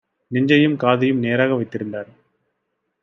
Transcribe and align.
நெஞ்சையும் 0.31 0.75
காதையும் 0.75 1.19
நேராக 1.19 1.55
வைத்திருந்தார்: 1.55 2.09